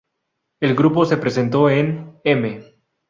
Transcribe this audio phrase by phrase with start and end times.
[0.61, 2.63] El grupo se presentó en "M!